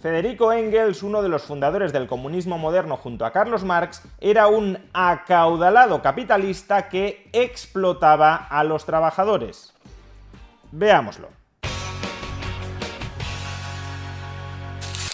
[0.00, 4.78] Federico Engels, uno de los fundadores del comunismo moderno junto a Carlos Marx, era un
[4.94, 9.74] acaudalado capitalista que explotaba a los trabajadores.
[10.72, 11.28] Veámoslo.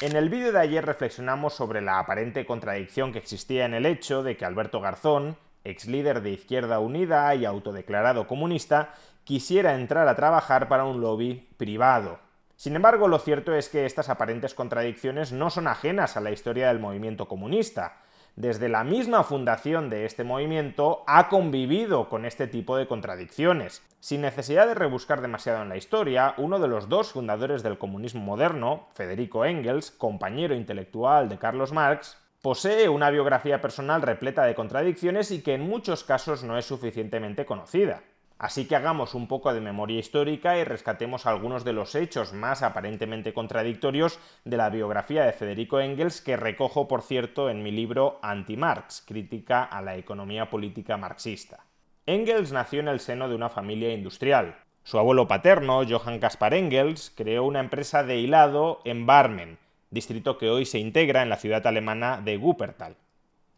[0.03, 4.23] En el vídeo de ayer reflexionamos sobre la aparente contradicción que existía en el hecho
[4.23, 10.15] de que Alberto Garzón, ex líder de Izquierda Unida y autodeclarado comunista, quisiera entrar a
[10.15, 12.26] trabajar para un lobby privado.
[12.57, 16.69] Sin embargo, lo cierto es que estas aparentes contradicciones no son ajenas a la historia
[16.69, 18.01] del movimiento comunista.
[18.35, 23.83] Desde la misma fundación de este movimiento ha convivido con este tipo de contradicciones.
[24.01, 28.23] Sin necesidad de rebuscar demasiado en la historia, uno de los dos fundadores del comunismo
[28.23, 35.31] moderno, Federico Engels, compañero intelectual de Carlos Marx, posee una biografía personal repleta de contradicciones
[35.31, 38.03] y que en muchos casos no es suficientemente conocida.
[38.39, 42.63] Así que hagamos un poco de memoria histórica y rescatemos algunos de los hechos más
[42.63, 48.19] aparentemente contradictorios de la biografía de Federico Engels, que recojo, por cierto, en mi libro
[48.23, 51.65] Anti-Marx, crítica a la economía política marxista.
[52.05, 54.57] Engels nació en el seno de una familia industrial.
[54.85, 59.59] Su abuelo paterno, Johann Caspar Engels, creó una empresa de hilado en Barmen,
[59.91, 62.97] distrito que hoy se integra en la ciudad alemana de Wuppertal.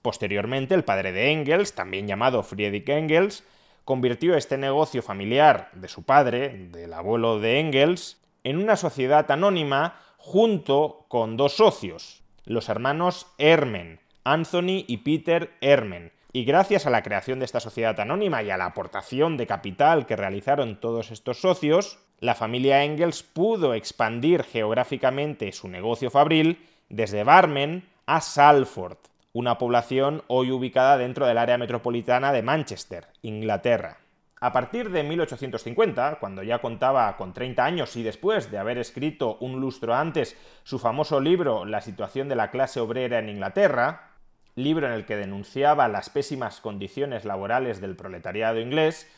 [0.02, 3.44] Posteriormente, el padre de Engels, también llamado Friedrich Engels,
[3.88, 9.98] convirtió este negocio familiar de su padre, del abuelo de Engels, en una sociedad anónima
[10.18, 16.12] junto con dos socios, los hermanos Hermen, Anthony y Peter Hermen.
[16.34, 20.04] Y gracias a la creación de esta sociedad anónima y a la aportación de capital
[20.04, 27.24] que realizaron todos estos socios, la familia Engels pudo expandir geográficamente su negocio fabril desde
[27.24, 28.98] Barmen a Salford,
[29.32, 33.98] una población hoy ubicada dentro del área metropolitana de Manchester, Inglaterra.
[34.40, 39.36] A partir de 1850, cuando ya contaba con 30 años y después de haber escrito
[39.40, 44.12] un lustro antes su famoso libro La situación de la clase obrera en Inglaterra,
[44.54, 49.10] libro en el que denunciaba las pésimas condiciones laborales del proletariado inglés,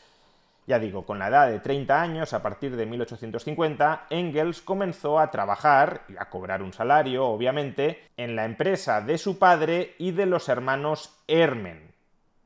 [0.70, 5.32] ya digo, con la edad de 30 años, a partir de 1850, Engels comenzó a
[5.32, 10.26] trabajar y a cobrar un salario, obviamente, en la empresa de su padre y de
[10.26, 11.92] los hermanos Hermen,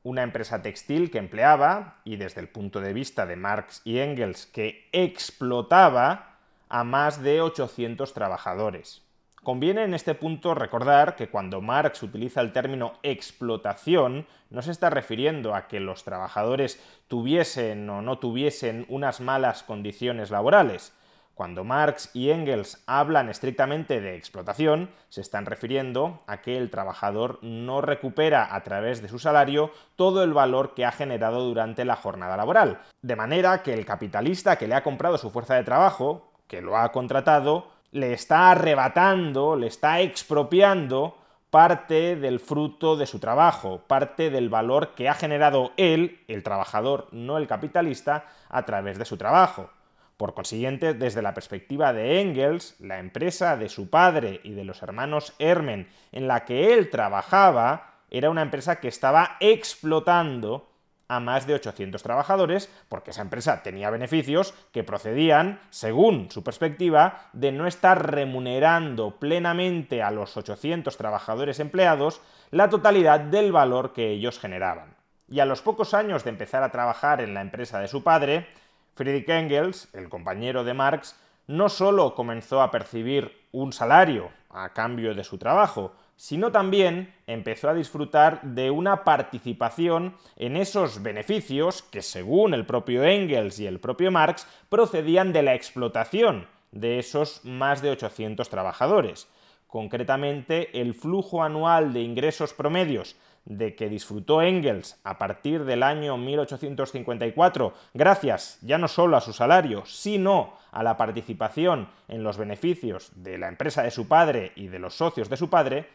[0.04, 4.46] una empresa textil que empleaba, y desde el punto de vista de Marx y Engels,
[4.46, 6.38] que explotaba
[6.70, 9.03] a más de 800 trabajadores.
[9.44, 14.88] Conviene en este punto recordar que cuando Marx utiliza el término explotación, no se está
[14.88, 20.94] refiriendo a que los trabajadores tuviesen o no tuviesen unas malas condiciones laborales.
[21.34, 27.38] Cuando Marx y Engels hablan estrictamente de explotación, se están refiriendo a que el trabajador
[27.42, 31.96] no recupera a través de su salario todo el valor que ha generado durante la
[31.96, 32.80] jornada laboral.
[33.02, 36.78] De manera que el capitalista que le ha comprado su fuerza de trabajo, que lo
[36.78, 41.16] ha contratado, le está arrebatando, le está expropiando
[41.48, 47.06] parte del fruto de su trabajo, parte del valor que ha generado él, el trabajador,
[47.12, 49.70] no el capitalista, a través de su trabajo.
[50.16, 54.82] Por consiguiente, desde la perspectiva de Engels, la empresa de su padre y de los
[54.82, 60.68] hermanos Hermen en la que él trabajaba era una empresa que estaba explotando
[61.14, 67.28] a más de 800 trabajadores, porque esa empresa tenía beneficios que procedían, según su perspectiva,
[67.32, 72.20] de no estar remunerando plenamente a los 800 trabajadores empleados
[72.50, 74.96] la totalidad del valor que ellos generaban.
[75.28, 78.46] Y a los pocos años de empezar a trabajar en la empresa de su padre,
[78.94, 85.14] Friedrich Engels, el compañero de Marx, no solo comenzó a percibir un salario a cambio
[85.14, 92.02] de su trabajo, sino también empezó a disfrutar de una participación en esos beneficios que,
[92.02, 97.82] según el propio Engels y el propio Marx, procedían de la explotación de esos más
[97.82, 99.28] de 800 trabajadores.
[99.66, 106.16] Concretamente, el flujo anual de ingresos promedios de que disfrutó Engels a partir del año
[106.16, 113.10] 1854, gracias ya no solo a su salario, sino a la participación en los beneficios
[113.16, 115.88] de la empresa de su padre y de los socios de su padre,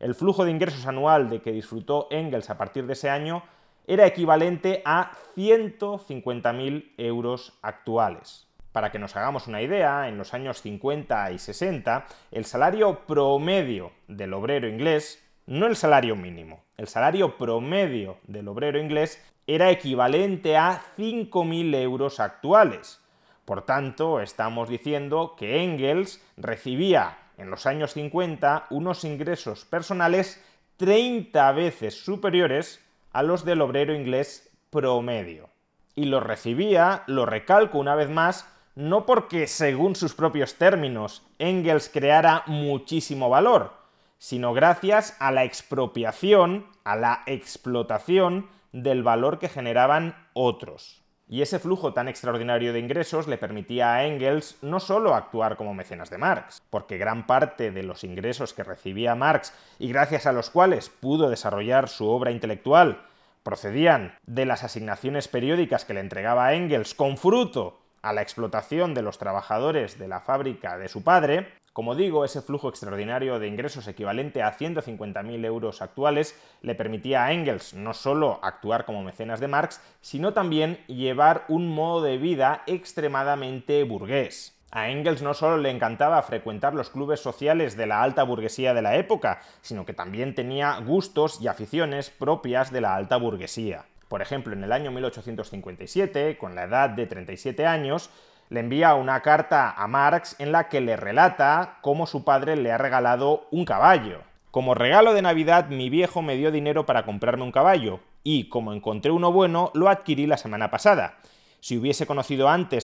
[0.00, 3.42] el flujo de ingresos anual de que disfrutó Engels a partir de ese año
[3.86, 8.46] era equivalente a 150.000 euros actuales.
[8.72, 13.92] Para que nos hagamos una idea, en los años 50 y 60, el salario promedio
[14.08, 20.56] del obrero inglés, no el salario mínimo, el salario promedio del obrero inglés era equivalente
[20.56, 23.00] a 5.000 euros actuales.
[23.44, 30.42] Por tanto, estamos diciendo que Engels recibía en los años 50 unos ingresos personales
[30.76, 32.80] 30 veces superiores
[33.12, 35.48] a los del obrero inglés promedio.
[35.94, 41.88] Y los recibía, lo recalco una vez más, no porque, según sus propios términos, Engels
[41.88, 43.72] creara muchísimo valor,
[44.18, 51.03] sino gracias a la expropiación, a la explotación del valor que generaban otros.
[51.26, 55.72] Y ese flujo tan extraordinario de ingresos le permitía a Engels no solo actuar como
[55.72, 60.32] mecenas de Marx, porque gran parte de los ingresos que recibía Marx y gracias a
[60.32, 63.06] los cuales pudo desarrollar su obra intelectual
[63.42, 68.92] procedían de las asignaciones periódicas que le entregaba a Engels con fruto a la explotación
[68.92, 73.48] de los trabajadores de la fábrica de su padre, como digo, ese flujo extraordinario de
[73.48, 79.40] ingresos equivalente a 150.000 euros actuales le permitía a Engels no solo actuar como mecenas
[79.40, 84.56] de Marx, sino también llevar un modo de vida extremadamente burgués.
[84.70, 88.82] A Engels no solo le encantaba frecuentar los clubes sociales de la alta burguesía de
[88.82, 93.84] la época, sino que también tenía gustos y aficiones propias de la alta burguesía.
[94.06, 98.10] Por ejemplo, en el año 1857, con la edad de 37 años,
[98.50, 102.70] le envía una carta a Marx en la que le relata cómo su padre le
[102.72, 104.20] ha regalado un caballo.
[104.50, 108.72] Como regalo de Navidad mi viejo me dio dinero para comprarme un caballo, y como
[108.72, 111.16] encontré uno bueno, lo adquirí la semana pasada.
[111.60, 112.83] Si hubiese conocido antes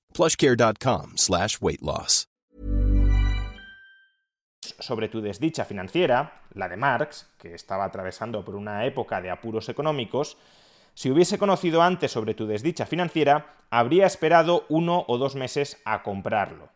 [0.13, 2.27] plushcare.com slash weight loss.
[4.79, 9.69] Sobre tu desdicha financiera, la de Marx, que estaba atravesando por una época de apuros
[9.69, 10.37] económicos,
[10.93, 16.03] si hubiese conocido antes sobre tu desdicha financiera, habría esperado uno o dos meses a
[16.03, 16.69] comprarlo.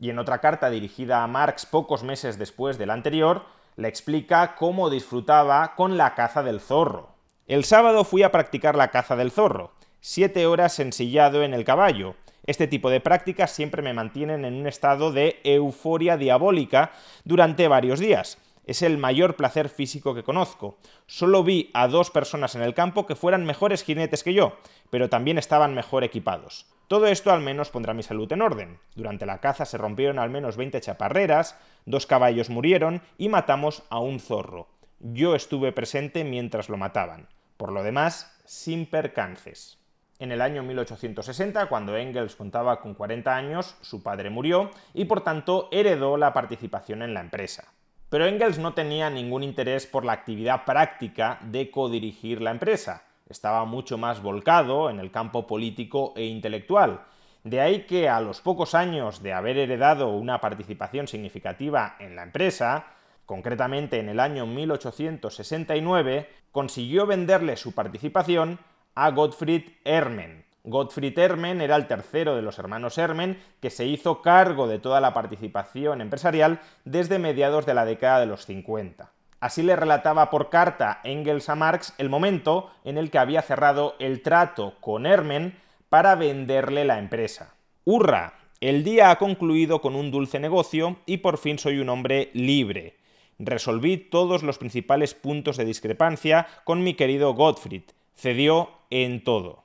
[0.00, 3.44] Y en otra carta dirigida a Marx pocos meses después de la anterior,
[3.76, 7.14] le explica cómo disfrutaba con la caza del zorro.
[7.46, 12.14] El sábado fui a practicar la caza del zorro, siete horas ensillado en el caballo,
[12.48, 16.92] este tipo de prácticas siempre me mantienen en un estado de euforia diabólica
[17.24, 18.38] durante varios días.
[18.64, 20.78] Es el mayor placer físico que conozco.
[21.06, 24.56] Solo vi a dos personas en el campo que fueran mejores jinetes que yo,
[24.88, 26.64] pero también estaban mejor equipados.
[26.86, 28.78] Todo esto al menos pondrá mi salud en orden.
[28.94, 33.98] Durante la caza se rompieron al menos 20 chaparreras, dos caballos murieron y matamos a
[33.98, 34.68] un zorro.
[35.00, 37.28] Yo estuve presente mientras lo mataban.
[37.58, 39.77] Por lo demás, sin percances.
[40.20, 45.22] En el año 1860, cuando Engels contaba con 40 años, su padre murió y por
[45.22, 47.72] tanto heredó la participación en la empresa.
[48.08, 53.04] Pero Engels no tenía ningún interés por la actividad práctica de codirigir la empresa.
[53.28, 57.02] Estaba mucho más volcado en el campo político e intelectual.
[57.44, 62.24] De ahí que a los pocos años de haber heredado una participación significativa en la
[62.24, 62.86] empresa,
[63.24, 68.58] concretamente en el año 1869, consiguió venderle su participación
[69.00, 70.44] a Gottfried Hermen.
[70.64, 75.00] Gottfried Hermen era el tercero de los hermanos Hermen que se hizo cargo de toda
[75.00, 79.12] la participación empresarial desde mediados de la década de los 50.
[79.38, 83.94] Así le relataba por carta Engels a Marx el momento en el que había cerrado
[84.00, 85.56] el trato con Hermen
[85.88, 87.54] para venderle la empresa.
[87.84, 92.30] Hurra, el día ha concluido con un dulce negocio y por fin soy un hombre
[92.34, 92.96] libre.
[93.38, 97.84] Resolví todos los principales puntos de discrepancia con mi querido Gottfried.
[98.18, 99.62] Cedió en todo.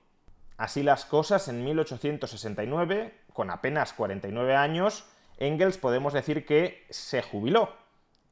[0.57, 5.05] Así las cosas, en 1869, con apenas 49 años,
[5.39, 7.73] Engels podemos decir que se jubiló.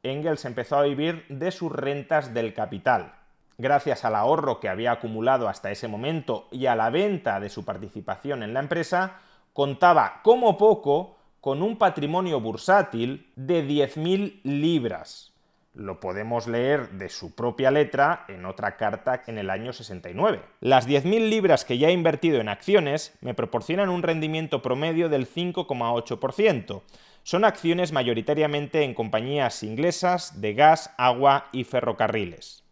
[0.04, 3.16] Engels empezó a vivir de sus rentas del capital.
[3.58, 7.66] Gracias al ahorro que había acumulado hasta ese momento y a la venta de su
[7.66, 9.22] participación en la empresa,
[9.54, 15.31] contaba como poco con un patrimonio bursátil de 10.000 libras.
[15.74, 20.42] Lo podemos leer de su propia letra en otra carta en el año 69.
[20.60, 25.26] Las 10.000 libras que ya he invertido en acciones me proporcionan un rendimiento promedio del
[25.26, 26.82] 5,8%.
[27.24, 32.66] Son acciones mayoritariamente en compañías inglesas de gas, agua y ferrocarriles.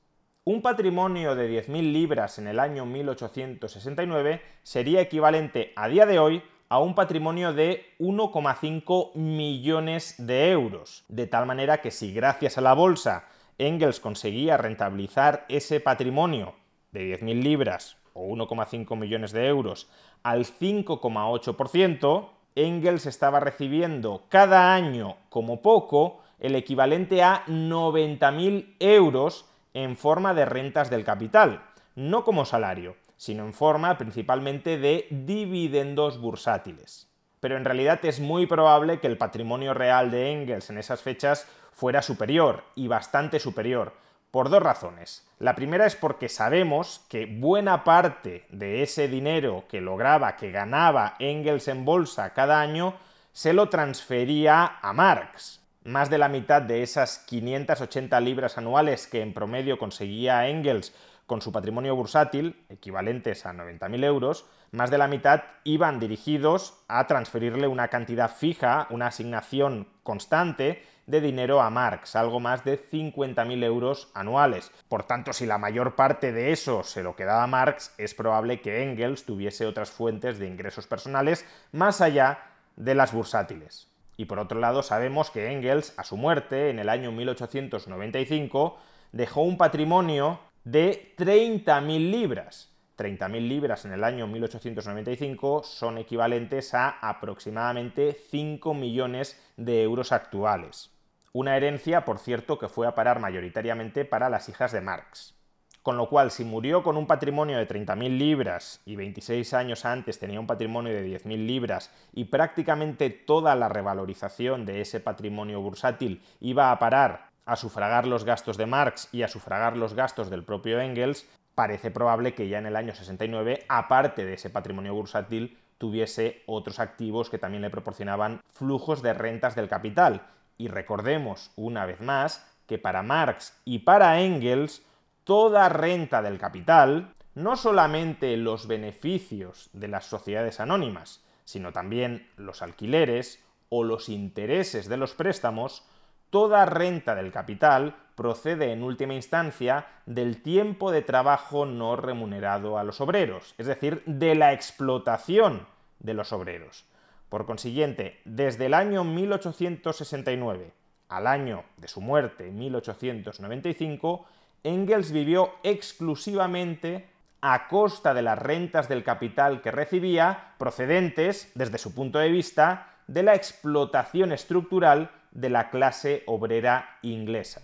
[0.44, 6.44] Un patrimonio de 10.000 libras en el año 1869 sería equivalente a día de hoy
[6.70, 11.04] a un patrimonio de 1,5 millones de euros.
[11.08, 13.26] De tal manera que si gracias a la bolsa
[13.58, 16.54] Engels conseguía rentabilizar ese patrimonio
[16.92, 19.90] de 10.000 libras o 1,5 millones de euros
[20.22, 29.98] al 5,8%, Engels estaba recibiendo cada año como poco el equivalente a 90.000 euros en
[29.98, 31.64] forma de rentas del capital,
[31.96, 37.10] no como salario sino en forma principalmente de dividendos bursátiles.
[37.42, 41.46] Pero en realidad es muy probable que el patrimonio real de Engels en esas fechas
[41.74, 43.92] fuera superior, y bastante superior,
[44.32, 45.28] por dos razones.
[45.38, 51.16] La primera es porque sabemos que buena parte de ese dinero que lograba, que ganaba
[51.20, 52.96] Engels en bolsa cada año,
[53.34, 55.60] se lo transfería a Marx.
[55.84, 60.94] Más de la mitad de esas 580 libras anuales que en promedio conseguía Engels
[61.30, 67.06] con su patrimonio bursátil, equivalentes a 90.000 euros, más de la mitad iban dirigidos a
[67.06, 73.64] transferirle una cantidad fija, una asignación constante de dinero a Marx, algo más de 50.000
[73.64, 74.72] euros anuales.
[74.88, 78.82] Por tanto, si la mayor parte de eso se lo quedaba Marx, es probable que
[78.82, 82.40] Engels tuviese otras fuentes de ingresos personales más allá
[82.76, 83.88] de las bursátiles.
[84.18, 88.80] Y por otro lado, sabemos que Engels, a su muerte, en el año 1895,
[89.12, 90.40] dejó un patrimonio
[90.72, 92.70] de 30.000 libras.
[92.96, 100.92] 30.000 libras en el año 1895 son equivalentes a aproximadamente 5 millones de euros actuales.
[101.34, 105.34] Una herencia, por cierto, que fue a parar mayoritariamente para las hijas de Marx.
[105.82, 110.20] Con lo cual, si murió con un patrimonio de 30.000 libras y 26 años antes
[110.20, 116.22] tenía un patrimonio de 10.000 libras y prácticamente toda la revalorización de ese patrimonio bursátil
[116.42, 120.44] iba a parar a sufragar los gastos de Marx y a sufragar los gastos del
[120.44, 125.58] propio Engels, parece probable que ya en el año 69, aparte de ese patrimonio bursátil,
[125.79, 130.27] tuviese otros activos que también le proporcionaban flujos de rentas del capital.
[130.60, 134.84] Y recordemos una vez más que para Marx y para Engels,
[135.24, 142.62] toda renta del capital, no solamente los beneficios de las sociedades anónimas, sino también los
[142.62, 145.84] alquileres o los intereses de los préstamos,
[146.30, 152.84] Toda renta del capital procede en última instancia del tiempo de trabajo no remunerado a
[152.84, 155.66] los obreros, es decir, de la explotación
[156.00, 156.86] de los obreros.
[157.30, 160.74] Por consiguiente, desde el año 1869
[161.08, 164.26] al año de su muerte, 1895,
[164.64, 167.10] Engels vivió exclusivamente
[167.42, 172.98] a costa de las rentas del capital que recibía, procedentes, desde su punto de vista,
[173.08, 177.62] de la explotación estructural de la clase obrera inglesa.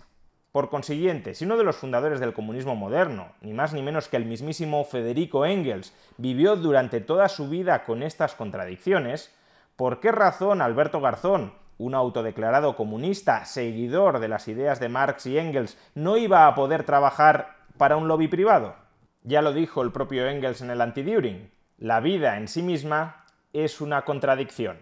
[0.56, 4.16] Por consiguiente, si uno de los fundadores del comunismo moderno, ni más ni menos que
[4.16, 9.34] el mismísimo Federico Engels, vivió durante toda su vida con estas contradicciones,
[9.76, 15.36] ¿por qué razón Alberto Garzón, un autodeclarado comunista, seguidor de las ideas de Marx y
[15.36, 18.76] Engels, no iba a poder trabajar para un lobby privado?
[19.24, 23.82] Ya lo dijo el propio Engels en el Antiduring, la vida en sí misma es
[23.82, 24.78] una contradicción.